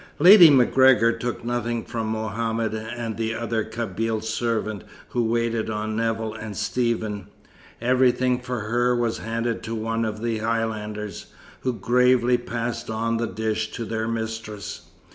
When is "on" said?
5.69-5.95, 12.89-13.17